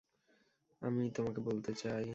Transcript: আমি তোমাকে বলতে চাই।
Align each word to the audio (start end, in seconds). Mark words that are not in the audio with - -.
আমি 0.81 1.03
তোমাকে 1.11 1.39
বলতে 1.41 1.71
চাই। 1.75 2.05